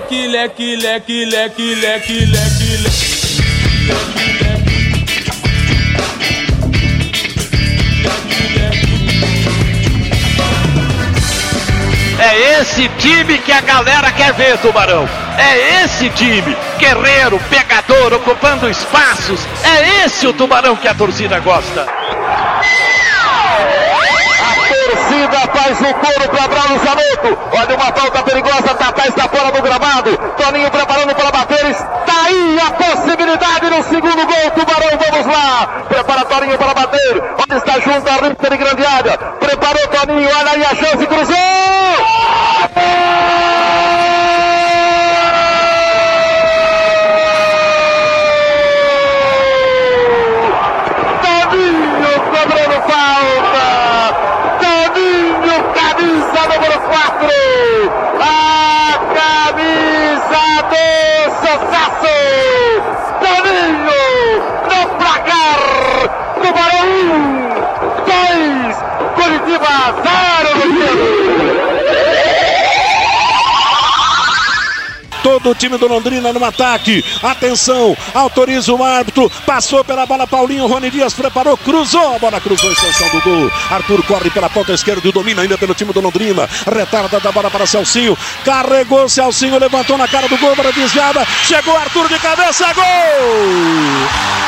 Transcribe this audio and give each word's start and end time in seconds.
leque, 0.00 0.26
leque, 0.26 0.76
leque, 0.76 1.24
leque, 1.24 1.74
leque, 1.74 2.26
leque, 2.26 2.76
leque. 2.82 3.10
É 12.18 12.60
esse 12.60 12.88
time 12.98 13.38
que 13.38 13.50
a 13.52 13.60
galera 13.60 14.12
quer 14.12 14.32
ver, 14.34 14.58
Tubarão. 14.58 15.08
É 15.38 15.84
esse 15.84 16.10
time, 16.10 16.56
guerreiro, 16.78 17.40
pegador, 17.48 18.12
ocupando 18.14 18.68
espaços. 18.68 19.40
É 19.64 20.04
esse 20.04 20.26
o 20.26 20.32
Tubarão 20.32 20.76
que 20.76 20.86
a 20.86 20.94
torcida 20.94 21.40
gosta. 21.40 21.86
Torcida 24.90 25.38
faz 25.54 25.80
o 25.80 25.94
coro 25.94 26.28
para 26.30 26.48
Braulio 26.48 26.80
Sanoto. 26.80 27.38
Olha 27.56 27.76
uma 27.76 27.92
falta 27.92 28.22
perigosa, 28.24 28.74
Tatá 28.74 29.06
está 29.06 29.28
fora 29.28 29.52
do 29.52 29.62
gramado. 29.62 30.16
Toninho 30.36 30.68
preparando 30.68 31.14
para 31.14 31.30
bater. 31.30 31.66
Está 31.66 32.26
aí 32.26 32.58
a 32.58 32.70
possibilidade 32.72 33.70
no 33.70 33.84
segundo 33.84 34.26
gol. 34.26 34.50
Tubarão, 34.50 34.98
vamos 34.98 35.26
lá. 35.26 35.84
Prepara 35.88 36.24
Toninho 36.24 36.58
para 36.58 36.74
bater. 36.74 37.22
Olha, 37.22 37.56
está 37.56 37.78
junto 37.78 38.08
a 38.08 38.26
Ritter 38.26 38.50
de 38.50 38.56
grande 38.56 38.84
área. 38.84 39.16
Preparou 39.38 39.86
Toninho, 39.88 40.28
olha 40.28 40.50
aí 40.50 40.64
a 40.64 40.74
chance, 40.74 41.06
cruzou. 41.06 41.99
Todo 75.50 75.56
o 75.56 75.58
time 75.58 75.78
do 75.78 75.88
Londrina 75.88 76.32
no 76.32 76.44
ataque. 76.44 77.04
Atenção, 77.20 77.96
autoriza 78.14 78.72
o 78.72 78.84
árbitro. 78.84 79.28
Passou 79.44 79.84
pela 79.84 80.06
bola 80.06 80.24
Paulinho. 80.24 80.68
Rony 80.68 80.90
Dias 80.90 81.12
preparou, 81.12 81.56
cruzou. 81.56 82.14
A 82.14 82.18
bola 82.20 82.40
cruzou, 82.40 82.70
extensão 82.70 83.08
do 83.08 83.20
gol. 83.20 83.50
Arthur 83.68 84.00
corre 84.04 84.30
pela 84.30 84.48
ponta 84.48 84.72
esquerda 84.72 85.08
e 85.08 85.10
domina 85.10 85.42
ainda 85.42 85.58
pelo 85.58 85.74
time 85.74 85.92
do 85.92 86.00
Londrina. 86.00 86.48
Retarda 86.72 87.18
da 87.18 87.32
bola 87.32 87.50
para 87.50 87.66
Celcinho. 87.66 88.16
Carregou 88.44 89.08
Celcinho, 89.08 89.58
levantou 89.58 89.98
na 89.98 90.06
cara 90.06 90.28
do 90.28 90.38
gol 90.38 90.54
para 90.54 90.70
desviada. 90.70 91.26
Chegou 91.42 91.76
Arthur 91.76 92.08
de 92.08 92.18
cabeça, 92.20 92.72
gol! 92.72 92.84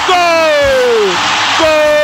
Gol! 0.07 1.09
Gol! 1.59 2.02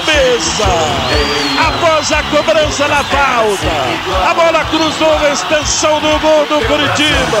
Cabeça! 0.00 0.64
Após 1.66 2.12
a 2.12 2.22
cobrança 2.24 2.88
na 2.88 3.04
falta, 3.04 4.30
a 4.30 4.34
bola 4.34 4.64
cruzou 4.66 5.18
a 5.18 5.32
extensão 5.32 6.00
do 6.00 6.18
gol 6.18 6.46
do 6.46 6.66
Curitiba. 6.66 7.40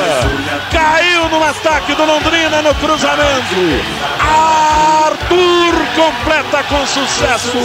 Caiu 0.70 1.28
no 1.28 1.42
ataque 1.42 1.94
do 1.94 2.04
Londrina 2.04 2.62
no 2.62 2.74
cruzamento. 2.74 3.56
Arthur 4.20 5.70
completa 5.96 6.62
com 6.64 6.86
sucesso. 6.86 7.58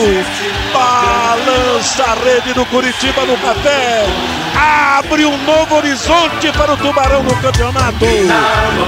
Balança 0.74 2.04
a 2.04 2.24
rede 2.24 2.54
do 2.54 2.66
Curitiba 2.68 3.26
no 3.26 3.38
café. 3.38 4.06
Abre 4.98 5.26
um 5.26 5.38
novo 5.44 5.76
horizonte 5.76 6.52
para 6.54 6.74
o 6.74 6.78
Tubarão 6.78 7.22
no 7.24 7.36
campeonato. 7.42 8.06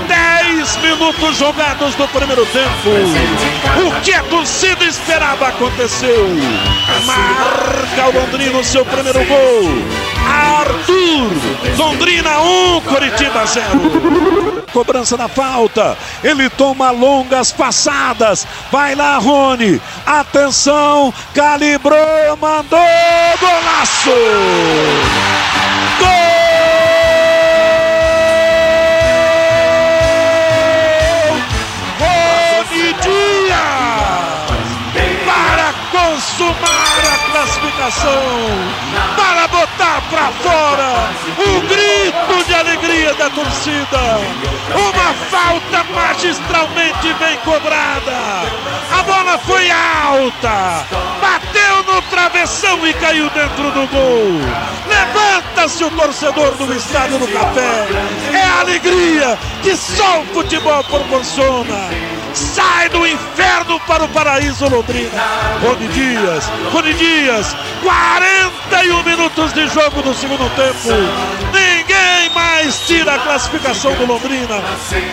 10 0.07 0.78
minutos 0.78 1.38
jogados 1.38 1.96
no 1.97 2.07
primeiro 2.07 2.46
tempo. 2.46 2.90
O 3.85 4.01
que 4.01 4.13
a 4.13 4.23
torcida 4.47 4.85
esperava 4.85 5.50
aconteceu. 5.50 6.30
Marca 7.06 8.08
o 8.08 8.13
Londrina 8.13 8.58
o 8.58 8.63
seu 8.63 8.85
primeiro 8.85 9.19
gol. 9.25 9.63
Arthur, 10.25 11.78
Londrina 11.78 12.40
1, 12.40 12.81
Curitiba 12.81 13.46
0. 13.46 14.63
Cobrança 14.72 15.18
da 15.18 15.28
falta. 15.28 15.97
Ele 16.24 16.50
toma 16.50 16.91
longas 16.91 17.52
passadas. 17.52 18.47
Vai 18.72 18.96
lá, 18.96 19.18
Rony. 19.18 19.81
Atenção, 20.06 21.14
calibrou, 21.34 22.38
mandou 22.40 22.79
golaço. 23.40 24.09
Gol! 26.00 26.36
Classificação, 37.87 38.21
para 39.15 39.47
botar 39.47 40.01
para 40.09 40.31
fora 40.43 41.09
o 41.37 41.61
grito 41.61 42.43
de 42.45 42.53
alegria 42.53 43.13
da 43.13 43.29
torcida. 43.29 43.97
Uma 44.75 45.13
falta 45.29 45.83
magistralmente 45.93 47.13
bem 47.19 47.37
cobrada. 47.37 48.43
A 48.91 49.03
bola 49.03 49.37
foi 49.39 49.69
alta, 49.71 50.85
bateu 51.21 51.93
no 51.93 52.01
travessão 52.03 52.85
e 52.85 52.93
caiu 52.93 53.29
dentro 53.29 53.71
do 53.71 53.87
gol. 53.87 54.41
Levanta-se 54.87 55.83
o 55.83 55.91
torcedor 55.91 56.51
do 56.55 56.73
Estádio 56.73 57.19
do 57.19 57.27
Café. 57.27 57.87
É 58.33 58.43
a 58.43 58.59
alegria 58.61 59.37
que 59.61 59.75
só 59.75 60.21
o 60.21 60.25
futebol 60.27 60.83
proporciona. 60.83 62.16
Sai 62.37 62.87
do 62.89 63.03
inferno 63.07 63.79
para 63.87 64.03
o 64.03 64.09
paraíso 64.09 64.69
Londrina. 64.69 65.09
Rony 65.59 65.87
Dias, 65.87 66.45
Rony 66.71 66.93
Dias, 66.93 67.55
41 67.81 69.03
minutos 69.03 69.53
de 69.53 69.67
jogo 69.67 70.03
do 70.03 70.13
segundo 70.13 70.47
tempo. 70.55 71.66
Mais 72.37 72.81
tira 72.85 73.15
a 73.15 73.19
classificação 73.19 73.91
do 73.95 74.05
Londrina. 74.05 74.61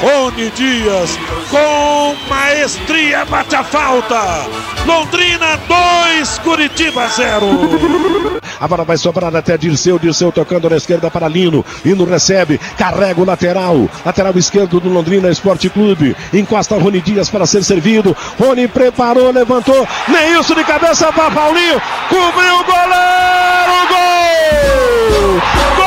Rony 0.03 0.51
Dias, 0.51 1.19
com 1.51 2.15
maestria, 2.29 3.25
bate 3.25 3.57
a 3.57 3.65
falta. 3.65 4.47
Londrina 4.85 5.59
2, 5.67 6.39
Curitiba 6.41 7.09
0. 7.09 8.41
A 8.61 8.69
bola 8.69 8.85
vai 8.85 8.99
sobrar 8.99 9.35
até 9.35 9.57
Dirceu. 9.57 9.99
Dirceu 9.99 10.31
tocando 10.31 10.69
na 10.69 10.77
esquerda 10.77 11.11
para 11.11 11.27
Lino. 11.27 11.65
Lino 11.83 12.05
recebe, 12.05 12.61
carrega 12.77 13.23
o 13.23 13.25
lateral. 13.25 13.89
Lateral 14.05 14.37
esquerdo 14.37 14.79
do 14.79 14.91
Londrina 14.91 15.31
Esporte 15.31 15.71
Clube. 15.71 16.15
Encosta 16.31 16.77
Rony 16.77 17.01
Dias 17.01 17.31
para 17.31 17.47
ser 17.47 17.65
servido. 17.65 18.15
Rony 18.39 18.69
preparou, 18.69 19.33
levantou. 19.33 19.89
Nem 20.09 20.39
isso 20.39 20.55
de 20.55 20.63
cabeça 20.65 21.11
para 21.11 21.31
Paulinho. 21.31 21.81
Cobriu 22.11 22.61
o 22.61 22.65
goleiro. 22.65 22.95
Gol! 23.89 25.41
Gol! 25.77 25.84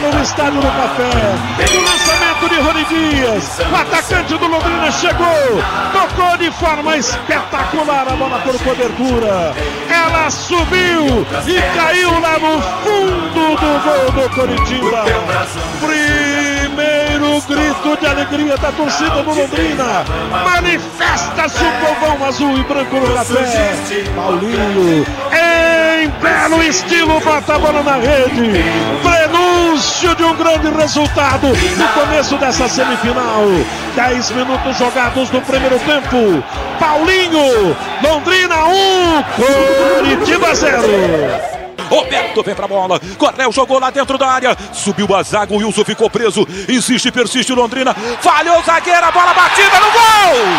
No 0.00 0.22
estádio 0.22 0.60
do 0.60 0.66
Café. 0.68 1.10
O 1.76 1.80
lançamento 1.82 2.48
de 2.48 2.60
Rony 2.60 2.84
Dias. 2.84 3.58
O 3.68 3.74
atacante 3.74 4.38
do 4.38 4.46
Londrina 4.46 4.92
chegou. 4.92 5.26
Tocou 5.92 6.36
de 6.36 6.52
forma 6.52 6.96
espetacular 6.96 8.06
a 8.08 8.14
bola 8.14 8.38
por 8.38 8.56
cobertura. 8.62 9.52
Ela 9.90 10.30
subiu 10.30 11.26
e 11.46 11.76
caiu 11.76 12.20
lá 12.20 12.38
no 12.38 12.62
fundo 12.62 13.56
do 13.56 13.80
gol 13.82 14.12
do 14.12 14.30
Coritiba. 14.36 15.04
Primeiro 15.80 17.42
grito 17.42 18.00
de 18.00 18.06
alegria 18.06 18.56
da 18.56 18.70
torcida 18.70 19.22
do 19.22 19.34
Londrina. 19.34 20.04
Manifesta-se 20.44 21.64
o 21.64 21.72
povão 21.84 22.24
azul 22.24 22.56
e 22.56 22.62
branco 22.62 22.96
no 22.96 23.14
café. 23.14 23.74
Paulinho, 24.14 25.04
em 25.32 26.08
belo 26.08 26.62
estilo, 26.62 27.20
bota 27.20 27.56
a 27.56 27.58
bola 27.58 27.82
na 27.82 27.96
rede. 27.96 28.62
Prenúncio 29.78 30.14
de 30.16 30.24
um 30.24 30.34
grande 30.34 30.68
resultado 30.70 31.46
no 31.46 31.88
começo 32.00 32.36
dessa 32.36 32.68
semifinal. 32.68 33.44
10 33.94 34.30
minutos 34.32 34.76
jogados 34.76 35.30
no 35.30 35.40
primeiro 35.40 35.78
tempo. 35.78 36.42
Paulinho, 36.80 37.76
Londrina 38.02 38.64
1, 38.64 39.22
Curitiba 39.36 40.52
0. 40.52 40.82
Roberto 41.88 42.42
vem 42.42 42.56
pra 42.56 42.66
bola. 42.66 43.00
Cornel 43.16 43.52
jogou 43.52 43.78
lá 43.78 43.90
dentro 43.90 44.18
da 44.18 44.26
área. 44.26 44.56
Subiu 44.72 45.14
a 45.14 45.22
zaga. 45.22 45.54
O 45.54 45.58
Wilson 45.58 45.84
ficou 45.84 46.10
preso. 46.10 46.44
Insiste, 46.68 47.12
persiste 47.12 47.52
Londrina. 47.52 47.94
Falhou 48.20 48.58
o 48.58 48.62
zagueiro. 48.64 49.04
A 49.04 49.12
bola 49.12 49.32
batida 49.32 49.78
no! 49.78 49.92
Gol! 49.92 50.57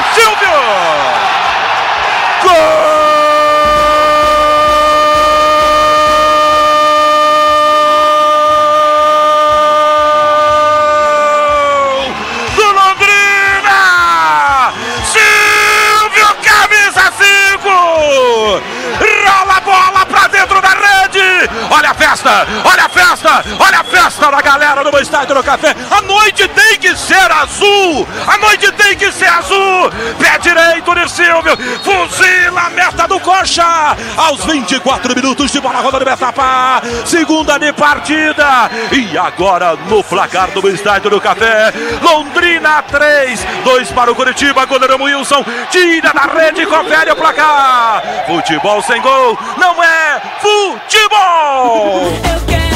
Festa, 22.00 22.48
olha 22.64 22.86
a 22.86 22.90
festa, 22.90 23.44
olha 23.60 23.80
a 23.82 23.84
festa 23.84 24.32
da 24.32 24.42
galera 24.42 24.84
no 24.84 25.00
estádio 25.00 25.36
do 25.36 25.44
Café. 25.44 25.76
A 25.92 26.02
noite 26.02 26.48
tem 26.48 26.80
que 26.80 26.96
ser 26.96 27.30
azul, 27.30 28.08
a 28.26 28.38
noite 28.38 28.72
tem 28.72 28.96
que 28.96 29.12
ser 29.12 29.28
azul. 29.28 29.92
Pé 30.18 30.38
direito 30.40 30.96
de 30.96 31.12
Silvio, 31.12 31.58
fuzila 31.84 32.62
a 32.62 32.70
meta 32.70 33.08
do 33.08 33.20
Coxa. 33.20 33.98
Aos 34.16 34.46
24 34.46 35.14
minutos 35.14 35.52
de 35.52 35.60
bola 35.60 35.82
rolando 35.82 36.06
Betapá, 36.06 36.82
segunda 37.06 37.58
de 37.60 37.74
partida. 37.74 38.72
E 38.92 39.18
agora 39.18 39.76
no 39.90 40.02
placar 40.04 40.52
do 40.52 40.70
estádio 40.70 41.10
do 41.10 41.20
Café, 41.20 41.74
Londrina 42.02 42.82
3, 42.84 43.46
2 43.64 43.92
para 43.92 44.12
o 44.12 44.16
Curitiba, 44.16 44.66
goleiro 44.66 45.04
Wilson, 45.04 45.44
tira 45.70 46.14
da 46.14 46.22
rede, 46.22 46.66
confere 46.66 47.12
o 47.12 47.16
placar. 47.16 48.02
Futebol 48.26 48.82
sem 48.84 49.02
gol 49.02 49.38
não 49.58 49.84
é 49.84 50.22
futebol. 50.40 51.89
Oh. 51.92 52.04
Eu 52.04 52.46
quero 52.46 52.69